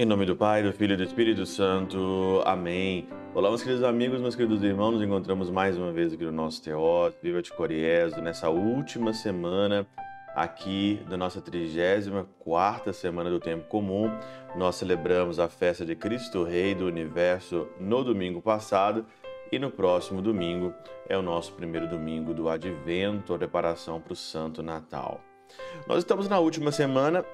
Em 0.00 0.06
nome 0.06 0.24
do 0.24 0.36
Pai, 0.36 0.62
do 0.62 0.72
Filho 0.72 0.94
e 0.94 0.96
do 0.96 1.02
Espírito 1.02 1.44
Santo. 1.44 2.40
Amém. 2.46 3.08
Olá, 3.34 3.48
meus 3.48 3.62
queridos 3.62 3.82
amigos, 3.82 4.20
meus 4.20 4.36
queridos 4.36 4.62
irmãos. 4.62 4.92
Nos 4.92 5.02
encontramos 5.02 5.50
mais 5.50 5.76
uma 5.76 5.92
vez 5.92 6.14
aqui 6.14 6.24
no 6.24 6.30
nosso 6.30 6.62
Teó, 6.62 7.10
Viva 7.22 7.42
de 7.42 7.52
Coriezo, 7.52 8.20
nessa 8.22 8.48
última 8.48 9.12
semana 9.12 9.84
aqui 10.36 11.02
da 11.08 11.16
nossa 11.16 11.40
34 11.40 12.92
semana 12.92 13.28
do 13.28 13.40
tempo 13.40 13.66
comum. 13.66 14.08
Nós 14.56 14.76
celebramos 14.76 15.40
a 15.40 15.48
festa 15.48 15.84
de 15.84 15.96
Cristo 15.96 16.44
Rei 16.44 16.76
do 16.76 16.86
Universo 16.86 17.66
no 17.80 18.04
domingo 18.04 18.40
passado 18.40 19.04
e 19.50 19.58
no 19.58 19.70
próximo 19.70 20.20
domingo 20.20 20.74
é 21.08 21.16
o 21.16 21.22
nosso 21.22 21.52
primeiro 21.52 21.88
domingo 21.88 22.34
do 22.34 22.48
Advento, 22.48 23.34
a 23.34 23.38
preparação 23.38 24.00
para 24.00 24.12
o 24.12 24.16
Santo 24.16 24.62
Natal. 24.62 25.20
Nós 25.86 25.98
estamos 25.98 26.28
na 26.28 26.38
última 26.38 26.70
semana 26.70 27.24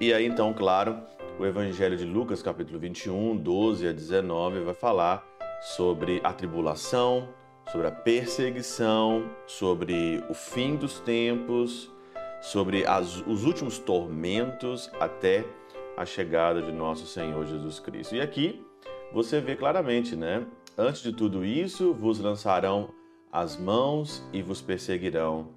e 0.00 0.12
aí 0.12 0.26
então, 0.26 0.52
claro, 0.52 1.00
o 1.38 1.46
Evangelho 1.46 1.96
de 1.96 2.04
Lucas, 2.04 2.42
capítulo 2.42 2.78
21, 2.78 3.36
12 3.36 3.88
a 3.88 3.92
19, 3.92 4.60
vai 4.60 4.74
falar 4.74 5.26
sobre 5.60 6.20
a 6.24 6.32
tribulação, 6.32 7.28
sobre 7.70 7.86
a 7.86 7.92
perseguição, 7.92 9.30
sobre 9.46 10.24
o 10.28 10.34
fim 10.34 10.76
dos 10.76 10.98
tempos, 11.00 11.90
sobre 12.40 12.84
as, 12.86 13.22
os 13.26 13.44
últimos 13.44 13.78
tormentos 13.78 14.90
até 14.98 15.44
a 15.96 16.04
chegada 16.04 16.62
de 16.62 16.72
nosso 16.72 17.06
Senhor 17.06 17.44
Jesus 17.46 17.78
Cristo. 17.78 18.16
E 18.16 18.20
aqui 18.20 18.64
você 19.12 19.40
vê 19.40 19.54
claramente, 19.54 20.16
né? 20.16 20.46
Antes 20.82 21.02
de 21.02 21.12
tudo 21.12 21.44
isso, 21.44 21.92
vos 21.92 22.18
lançarão 22.20 22.88
as 23.30 23.54
mãos 23.54 24.24
e 24.32 24.40
vos 24.40 24.62
perseguirão, 24.62 25.50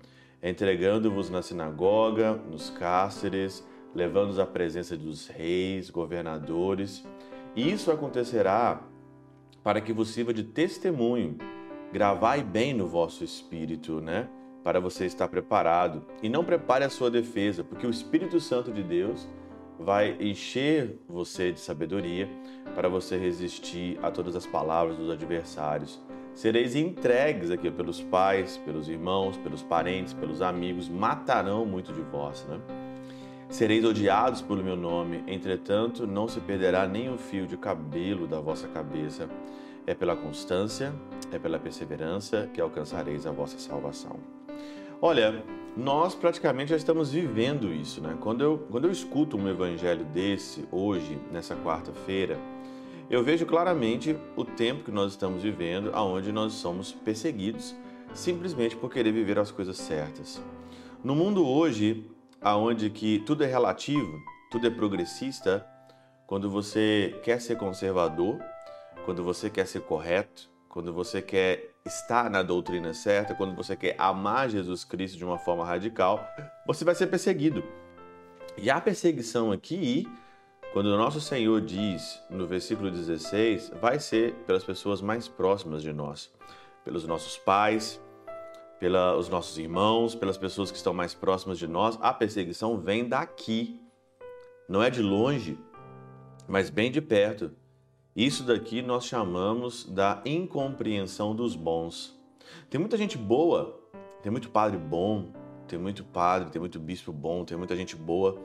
entregando-vos 0.43 1.29
na 1.29 1.41
sinagoga, 1.41 2.33
nos 2.33 2.69
cárceres, 2.69 3.65
levando-os 3.95 4.37
à 4.37 4.45
presença 4.45 4.97
dos 4.97 5.27
reis, 5.27 5.89
governadores. 5.89 7.05
Isso 7.55 7.89
acontecerá 7.89 8.81
para 9.63 9.79
que 9.79 9.93
vos 9.93 10.09
sirva 10.09 10.33
de 10.33 10.43
testemunho. 10.43 11.37
Gravai 11.93 12.43
bem 12.43 12.73
no 12.73 12.85
vosso 12.85 13.23
espírito, 13.23 14.01
né? 14.01 14.27
Para 14.61 14.81
você 14.81 15.05
estar 15.05 15.29
preparado. 15.29 16.05
E 16.21 16.27
não 16.27 16.43
prepare 16.43 16.83
a 16.83 16.89
sua 16.89 17.09
defesa, 17.09 17.63
porque 17.63 17.87
o 17.87 17.91
Espírito 17.91 18.41
Santo 18.41 18.73
de 18.73 18.83
Deus 18.83 19.25
vai 19.79 20.15
encher 20.19 20.99
você 21.07 21.51
de 21.51 21.59
sabedoria 21.59 22.29
para 22.75 22.87
você 22.89 23.17
resistir 23.17 23.99
a 24.01 24.09
todas 24.09 24.35
as 24.35 24.45
palavras 24.45 24.97
dos 24.97 25.09
adversários. 25.09 26.01
Sereis 26.33 26.75
entregues 26.75 27.51
aqui 27.51 27.69
pelos 27.69 28.01
pais, 28.01 28.57
pelos 28.57 28.89
irmãos, 28.89 29.37
pelos 29.37 29.61
parentes, 29.61 30.13
pelos 30.13 30.41
amigos, 30.41 30.89
matarão 30.89 31.65
muito 31.65 31.93
de 31.93 32.01
vós, 32.01 32.45
né? 32.49 32.59
Sereis 33.49 33.85
odiados 33.85 34.41
pelo 34.41 34.63
meu 34.63 34.75
nome, 34.75 35.23
entretanto, 35.27 36.07
não 36.07 36.27
se 36.27 36.39
perderá 36.39 36.87
nem 36.87 37.07
um 37.07 37.19
fio 37.19 37.45
de 37.45 37.55
cabelo 37.55 38.25
da 38.25 38.39
vossa 38.39 38.67
cabeça. 38.67 39.29
É 39.85 39.93
pela 39.93 40.15
constância, 40.15 40.91
é 41.31 41.37
pela 41.37 41.59
perseverança 41.59 42.49
que 42.51 42.59
alcançareis 42.59 43.27
a 43.27 43.31
vossa 43.31 43.59
salvação. 43.59 44.42
Olha, 45.05 45.43
nós 45.75 46.15
praticamente 46.15 46.69
já 46.69 46.77
estamos 46.77 47.11
vivendo 47.11 47.73
isso, 47.73 47.99
né? 47.99 48.17
Quando 48.21 48.41
eu, 48.41 48.57
quando 48.71 48.85
eu 48.85 48.91
escuto 48.91 49.35
um 49.35 49.49
evangelho 49.49 50.05
desse 50.05 50.65
hoje, 50.71 51.19
nessa 51.29 51.57
quarta-feira, 51.57 52.39
eu 53.09 53.21
vejo 53.21 53.45
claramente 53.45 54.15
o 54.37 54.45
tempo 54.45 54.85
que 54.85 54.91
nós 54.91 55.11
estamos 55.11 55.43
vivendo, 55.43 55.91
aonde 55.93 56.31
nós 56.31 56.53
somos 56.53 56.93
perseguidos 56.93 57.75
simplesmente 58.13 58.77
por 58.77 58.89
querer 58.89 59.11
viver 59.11 59.37
as 59.37 59.51
coisas 59.51 59.75
certas. 59.75 60.41
No 61.03 61.13
mundo 61.13 61.45
hoje, 61.45 62.09
aonde 62.39 62.89
que 62.89 63.19
tudo 63.25 63.43
é 63.43 63.47
relativo, 63.47 64.23
tudo 64.49 64.67
é 64.67 64.69
progressista, 64.69 65.67
quando 66.25 66.49
você 66.49 67.19
quer 67.23 67.41
ser 67.41 67.57
conservador, 67.57 68.39
quando 69.03 69.21
você 69.21 69.49
quer 69.49 69.67
ser 69.67 69.81
correto, 69.81 70.49
quando 70.69 70.93
você 70.93 71.21
quer 71.21 71.72
estar 71.85 72.29
na 72.29 72.41
doutrina 72.41 72.93
certa, 72.93 73.35
quando 73.35 73.55
você 73.55 73.75
quer 73.75 73.95
amar 73.97 74.49
Jesus 74.49 74.85
Cristo 74.85 75.17
de 75.17 75.25
uma 75.25 75.37
forma 75.37 75.65
radical, 75.65 76.25
você 76.65 76.85
vai 76.85 76.95
ser 76.95 77.07
perseguido. 77.07 77.61
E 78.57 78.69
a 78.69 78.79
perseguição 78.79 79.51
aqui, 79.51 80.07
quando 80.71 80.85
o 80.85 80.97
nosso 80.97 81.19
Senhor 81.19 81.59
diz 81.59 82.21
no 82.29 82.47
versículo 82.47 82.89
16, 82.89 83.73
vai 83.81 83.99
ser 83.99 84.33
pelas 84.45 84.63
pessoas 84.63 85.01
mais 85.01 85.27
próximas 85.27 85.81
de 85.81 85.91
nós, 85.91 86.31
pelos 86.85 87.05
nossos 87.05 87.37
pais, 87.37 87.99
pelos 88.79 89.27
nossos 89.27 89.57
irmãos, 89.57 90.15
pelas 90.15 90.37
pessoas 90.37 90.71
que 90.71 90.77
estão 90.77 90.93
mais 90.93 91.13
próximas 91.13 91.57
de 91.57 91.67
nós, 91.67 91.97
a 92.01 92.13
perseguição 92.13 92.77
vem 92.77 93.09
daqui. 93.09 93.81
Não 94.69 94.81
é 94.81 94.89
de 94.89 95.01
longe, 95.01 95.59
mas 96.47 96.69
bem 96.69 96.89
de 96.89 97.01
perto. 97.01 97.51
Isso 98.15 98.43
daqui 98.43 98.83
nós 98.83 99.05
chamamos 99.05 99.85
da 99.85 100.21
incompreensão 100.23 101.35
dos 101.35 101.55
bons. 101.55 102.15
Tem 102.69 102.79
muita 102.79 102.95
gente 102.95 103.17
boa, 103.17 103.79
tem 104.21 104.31
muito 104.31 104.51
padre 104.51 104.77
bom, 104.77 105.31
tem 105.67 105.79
muito 105.79 106.03
padre, 106.03 106.51
tem 106.51 106.59
muito 106.59 106.79
bispo 106.79 107.11
bom, 107.11 107.43
tem 107.43 107.57
muita 107.57 107.75
gente 107.75 107.95
boa 107.95 108.39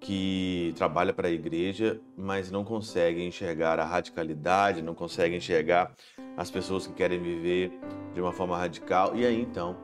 que 0.00 0.74
trabalha 0.76 1.14
para 1.14 1.28
a 1.28 1.30
igreja, 1.30 2.00
mas 2.16 2.50
não 2.50 2.62
consegue 2.62 3.22
enxergar 3.22 3.78
a 3.78 3.84
radicalidade, 3.84 4.82
não 4.82 4.94
consegue 4.94 5.34
enxergar 5.34 5.94
as 6.36 6.50
pessoas 6.50 6.86
que 6.86 6.92
querem 6.92 7.20
viver 7.20 7.72
de 8.14 8.20
uma 8.20 8.32
forma 8.32 8.56
radical. 8.56 9.16
E 9.16 9.24
aí 9.24 9.40
então 9.40 9.76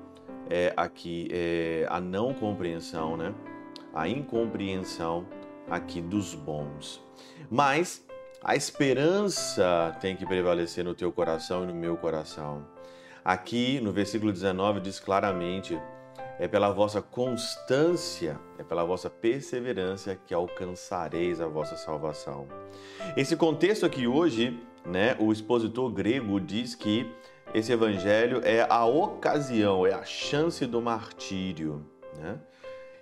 é 0.50 0.74
aqui 0.76 1.28
é 1.30 1.86
a 1.88 2.00
não 2.00 2.34
compreensão, 2.34 3.16
né? 3.16 3.34
A 3.94 4.06
incompreensão 4.06 5.26
aqui 5.70 6.02
dos 6.02 6.34
bons. 6.34 7.02
Mas 7.50 8.05
a 8.46 8.54
esperança 8.54 9.96
tem 10.00 10.14
que 10.14 10.24
prevalecer 10.24 10.84
no 10.84 10.94
teu 10.94 11.10
coração 11.10 11.64
e 11.64 11.66
no 11.66 11.74
meu 11.74 11.96
coração. 11.96 12.64
Aqui 13.24 13.80
no 13.80 13.90
versículo 13.90 14.32
19 14.32 14.78
diz 14.78 15.00
claramente 15.00 15.76
é 16.38 16.46
pela 16.46 16.70
vossa 16.70 17.02
constância, 17.02 18.38
é 18.56 18.62
pela 18.62 18.84
vossa 18.84 19.10
perseverança 19.10 20.16
que 20.24 20.32
alcançareis 20.32 21.40
a 21.40 21.48
vossa 21.48 21.76
salvação. 21.76 22.46
Esse 23.16 23.34
contexto 23.34 23.84
aqui 23.84 24.06
hoje, 24.06 24.56
né, 24.84 25.16
o 25.18 25.32
expositor 25.32 25.90
grego 25.90 26.38
diz 26.38 26.76
que 26.76 27.12
esse 27.52 27.72
evangelho 27.72 28.42
é 28.44 28.64
a 28.70 28.84
ocasião, 28.84 29.84
é 29.84 29.92
a 29.92 30.04
chance 30.04 30.64
do 30.66 30.80
martírio, 30.80 31.84
né? 32.16 32.38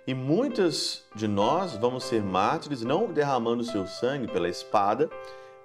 E 0.07 0.13
muitas 0.13 1.03
de 1.15 1.27
nós 1.27 1.75
vamos 1.77 2.03
ser 2.03 2.21
mártires 2.21 2.83
não 2.83 3.11
derramando 3.11 3.63
seu 3.63 3.87
sangue 3.87 4.27
pela 4.27 4.47
espada, 4.47 5.09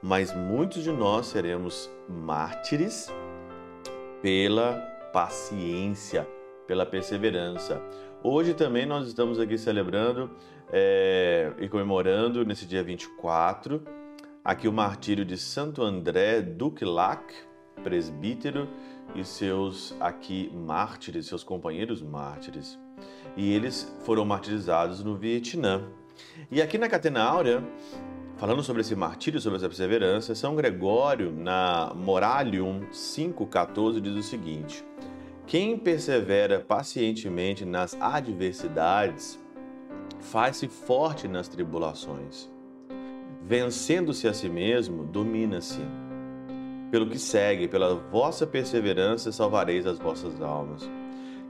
mas 0.03 0.35
muitos 0.35 0.83
de 0.83 0.91
nós 0.91 1.27
seremos 1.27 1.91
mártires 2.09 3.13
pela 4.23 4.79
paciência, 5.13 6.27
pela 6.67 6.87
perseverança. 6.87 7.83
Hoje 8.23 8.55
também 8.55 8.87
nós 8.87 9.07
estamos 9.07 9.39
aqui 9.39 9.59
celebrando 9.59 10.31
é, 10.73 11.53
e 11.59 11.69
comemorando 11.69 12.43
nesse 12.43 12.65
dia 12.65 12.83
24 12.83 13.83
aqui 14.43 14.67
o 14.67 14.73
martírio 14.73 15.25
de 15.25 15.37
Santo 15.37 15.83
André 15.83 16.41
Duclac, 16.41 17.35
presbítero, 17.83 18.67
e 19.15 19.25
seus 19.25 19.95
aqui 20.01 20.51
mártires, 20.55 21.27
seus 21.27 21.45
companheiros 21.45 22.01
mártires. 22.01 22.79
E 23.37 23.53
eles 23.53 23.93
foram 24.05 24.25
martirizados 24.25 25.03
no 25.03 25.17
Vietnã. 25.17 25.85
E 26.51 26.61
aqui 26.61 26.79
na 26.79 26.89
Catena 26.89 27.23
Áurea, 27.23 27.63
falando 28.37 28.63
sobre 28.63 28.83
esse 28.83 28.95
martírio, 28.95 29.41
sobre 29.41 29.59
essa 29.59 29.69
perseverança, 29.69 30.35
São 30.35 30.55
Gregório, 30.55 31.33
na 31.33 31.93
Moralium 31.95 32.83
5,14, 32.93 34.01
diz 34.01 34.15
o 34.15 34.23
seguinte: 34.23 34.85
quem 35.51 35.77
persevera 35.77 36.61
pacientemente 36.61 37.65
nas 37.65 37.97
adversidades 38.01 39.37
faz-se 40.21 40.69
forte 40.69 41.27
nas 41.27 41.49
tribulações. 41.49 42.49
Vencendo-se 43.43 44.29
a 44.29 44.33
si 44.33 44.49
mesmo, 44.49 45.03
domina-se. 45.03 45.81
Pelo 46.91 47.09
que 47.09 47.19
segue, 47.19 47.67
pela 47.67 47.97
vossa 47.97 48.47
perseverança 48.47 49.33
salvareis 49.33 49.89
as 49.89 49.99
vossas 49.99 50.41
almas. 50.41 50.89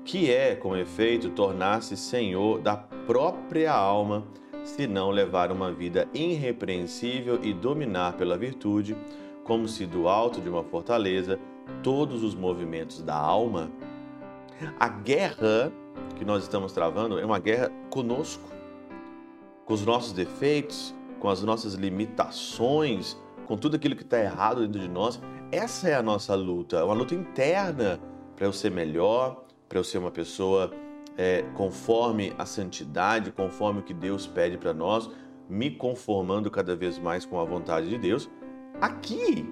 Que 0.04 0.30
é, 0.30 0.54
com 0.54 0.76
efeito, 0.76 1.30
tornar-se 1.30 1.96
senhor 1.96 2.60
da 2.60 2.76
própria 2.76 3.72
alma, 3.72 4.24
se 4.64 4.86
não 4.86 5.10
levar 5.10 5.52
uma 5.52 5.72
vida 5.72 6.08
irrepreensível 6.12 7.38
e 7.42 7.52
dominar 7.52 8.14
pela 8.14 8.36
virtude, 8.36 8.96
como 9.44 9.68
se 9.68 9.86
do 9.86 10.08
alto 10.08 10.40
de 10.40 10.48
uma 10.48 10.62
fortaleza 10.62 11.38
todos 11.82 12.22
os 12.22 12.34
movimentos 12.34 13.02
da 13.02 13.16
alma 13.16 13.70
a 14.78 14.88
guerra 14.88 15.72
que 16.16 16.24
nós 16.24 16.42
estamos 16.42 16.72
travando 16.72 17.18
é 17.18 17.24
uma 17.24 17.38
guerra 17.38 17.70
conosco, 17.88 18.48
com 19.64 19.72
os 19.72 19.84
nossos 19.86 20.12
defeitos, 20.12 20.94
com 21.18 21.28
as 21.28 21.42
nossas 21.42 21.74
limitações, 21.74 23.16
com 23.46 23.56
tudo 23.56 23.76
aquilo 23.76 23.96
que 23.96 24.02
está 24.02 24.18
errado 24.18 24.60
dentro 24.66 24.80
de 24.80 24.88
nós. 24.88 25.20
Essa 25.50 25.88
é 25.88 25.94
a 25.94 26.02
nossa 26.02 26.34
luta, 26.34 26.76
é 26.76 26.82
uma 26.82 26.94
luta 26.94 27.14
interna 27.14 27.98
para 28.36 28.46
eu 28.46 28.52
ser 28.52 28.70
melhor, 28.70 29.44
para 29.70 29.78
eu 29.78 29.84
ser 29.84 29.98
uma 29.98 30.10
pessoa 30.10 30.72
é, 31.16 31.42
conforme 31.54 32.34
a 32.36 32.44
santidade, 32.44 33.30
conforme 33.30 33.78
o 33.78 33.82
que 33.84 33.94
Deus 33.94 34.26
pede 34.26 34.58
para 34.58 34.74
nós, 34.74 35.08
me 35.48 35.70
conformando 35.70 36.50
cada 36.50 36.74
vez 36.74 36.98
mais 36.98 37.24
com 37.24 37.38
a 37.38 37.44
vontade 37.44 37.88
de 37.88 37.96
Deus. 37.96 38.28
Aqui, 38.80 39.48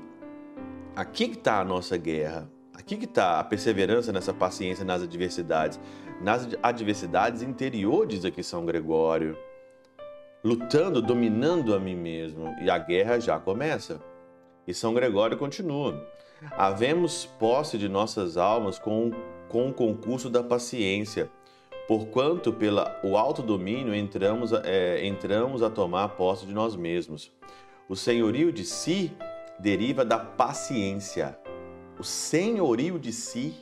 aqui 0.96 1.28
que 1.28 1.38
está 1.38 1.60
a 1.60 1.64
nossa 1.64 1.96
guerra. 1.96 2.50
Aqui 2.76 2.96
que 2.96 3.04
está 3.04 3.38
a 3.38 3.44
perseverança 3.44 4.12
nessa 4.12 4.34
paciência 4.34 4.84
nas 4.84 5.02
adversidades. 5.02 5.78
Nas 6.20 6.48
adversidades 6.64 7.40
interiores 7.40 8.24
aqui 8.24 8.42
São 8.42 8.66
Gregório. 8.66 9.38
Lutando, 10.42 11.00
dominando 11.00 11.74
a 11.76 11.78
mim 11.78 11.94
mesmo. 11.96 12.56
E 12.60 12.68
a 12.68 12.78
guerra 12.78 13.20
já 13.20 13.38
começa. 13.38 14.00
E 14.66 14.74
São 14.74 14.92
Gregório 14.92 15.38
continua. 15.38 16.04
Havemos 16.52 17.24
posse 17.24 17.78
de 17.78 17.88
nossas 17.88 18.36
almas 18.36 18.80
com, 18.80 19.12
com 19.48 19.68
o 19.68 19.72
concurso 19.74 20.28
da 20.28 20.42
paciência, 20.42 21.30
porquanto 21.86 22.52
pelo 22.52 22.82
o 23.02 23.16
autodomínio 23.16 23.94
entramos, 23.94 24.52
é, 24.52 25.06
entramos 25.06 25.62
a 25.62 25.70
tomar 25.70 26.10
posse 26.10 26.46
de 26.46 26.52
nós 26.52 26.76
mesmos. 26.76 27.32
O 27.88 27.96
senhorio 27.96 28.52
de 28.52 28.64
si 28.64 29.12
deriva 29.58 30.04
da 30.04 30.18
paciência. 30.18 31.38
O 31.98 32.04
senhorio 32.04 32.98
de 32.98 33.12
si, 33.12 33.54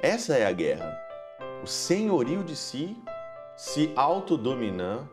essa 0.00 0.36
é 0.36 0.46
a 0.46 0.52
guerra. 0.52 0.98
O 1.62 1.66
senhorio 1.66 2.42
de 2.42 2.56
si 2.56 2.96
se 3.56 3.92
autodominar 3.94 5.06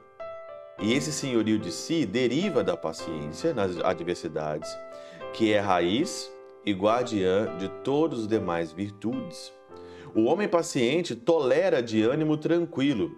e 0.82 0.94
esse 0.94 1.12
senhorio 1.12 1.60
de 1.60 1.72
si 1.72 2.06
deriva 2.06 2.64
da 2.64 2.78
paciência 2.78 3.54
nas 3.54 3.78
adversidades, 3.80 4.70
que 5.34 5.52
é 5.52 5.60
raiz 5.60 6.32
e 6.66 6.74
guardiã 6.74 7.58
de 7.58 7.70
todas 7.84 8.22
as 8.22 8.28
demais 8.28 8.72
virtudes. 8.72 9.52
O 10.16 10.24
homem 10.24 10.48
paciente 10.48 11.16
tolera 11.16 11.82
de 11.82 12.02
ânimo 12.02 12.38
tranquilo 12.38 13.12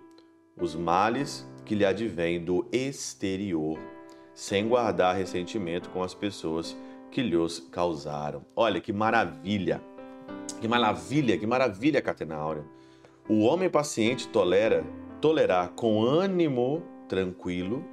os 0.59 0.75
males 0.75 1.47
que 1.65 1.73
lhe 1.73 1.85
advêm 1.85 2.43
do 2.43 2.67
exterior, 2.71 3.79
sem 4.33 4.67
guardar 4.67 5.15
ressentimento 5.15 5.89
com 5.89 6.03
as 6.03 6.13
pessoas 6.13 6.77
que 7.09 7.21
lhes 7.21 7.59
causaram. 7.71 8.45
Olha 8.55 8.79
que 8.79 8.93
maravilha! 8.93 9.81
Que 10.59 10.67
maravilha, 10.67 11.37
que 11.37 11.47
maravilha, 11.47 12.01
Catenáurea! 12.01 12.63
O 13.27 13.41
homem 13.41 13.69
paciente 13.69 14.27
tolera, 14.27 14.83
tolerar 15.19 15.69
com 15.69 16.03
ânimo 16.03 16.83
tranquilo 17.07 17.83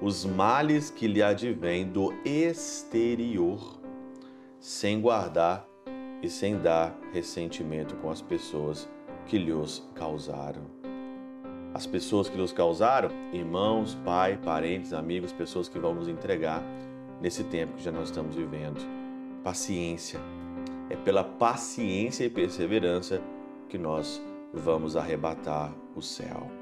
os 0.00 0.24
males 0.24 0.90
que 0.90 1.06
lhe 1.06 1.22
advêm 1.22 1.86
do 1.86 2.12
exterior, 2.24 3.80
sem 4.62 5.00
guardar 5.00 5.68
e 6.22 6.28
sem 6.30 6.56
dar 6.56 6.96
ressentimento 7.12 7.96
com 7.96 8.08
as 8.08 8.22
pessoas 8.22 8.88
que 9.26 9.36
lhes 9.36 9.84
causaram. 9.92 10.62
As 11.74 11.84
pessoas 11.84 12.28
que 12.28 12.38
nos 12.38 12.52
causaram, 12.52 13.10
irmãos, 13.32 13.96
pai, 14.04 14.38
parentes, 14.38 14.92
amigos, 14.92 15.32
pessoas 15.32 15.68
que 15.68 15.80
vão 15.80 15.92
nos 15.92 16.06
entregar 16.06 16.62
nesse 17.20 17.42
tempo 17.42 17.72
que 17.72 17.82
já 17.82 17.90
nós 17.90 18.04
estamos 18.04 18.36
vivendo. 18.36 18.80
Paciência. 19.42 20.20
É 20.88 20.94
pela 20.94 21.24
paciência 21.24 22.24
e 22.24 22.30
perseverança 22.30 23.20
que 23.68 23.76
nós 23.76 24.22
vamos 24.54 24.96
arrebatar 24.96 25.74
o 25.96 26.00
céu. 26.00 26.61